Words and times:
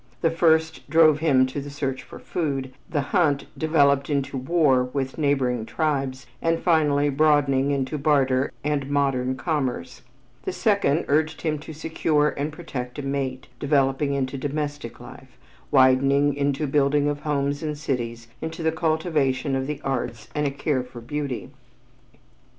The 0.21 0.31
first 0.31 0.89
drove 0.89 1.19
him 1.19 1.45
to 1.45 1.61
the 1.61 1.69
search 1.69 2.01
for 2.01 2.17
food, 2.17 2.73
the 2.89 3.01
hunt 3.13 3.45
developing 3.55 4.15
into 4.17 4.35
war 4.35 4.85
with 4.85 5.19
neighboring 5.19 5.63
tribes 5.67 6.25
and 6.41 6.59
finally 6.59 7.09
broadening 7.09 7.69
into 7.69 7.99
barter 7.99 8.51
and 8.63 8.89
modern 8.89 9.35
commerce; 9.35 10.01
the 10.41 10.51
second 10.53 11.05
urged 11.07 11.43
him 11.43 11.59
to 11.59 11.71
secure 11.71 12.29
and 12.29 12.51
protect 12.51 12.97
a 12.97 13.03
mate, 13.03 13.45
developing 13.59 14.15
into 14.15 14.39
domestic 14.39 14.99
life, 14.99 15.37
widening 15.69 16.33
into 16.33 16.65
the 16.65 16.71
building 16.71 17.07
of 17.07 17.19
homes 17.19 17.61
and 17.61 17.77
cities, 17.77 18.27
into 18.41 18.63
the 18.63 18.71
cultivation 18.71 19.55
of 19.55 19.67
the 19.67 19.79
arts 19.83 20.29
and 20.33 20.47
a 20.47 20.49
care 20.49 20.81
for 20.81 20.99
beauty. 20.99 21.51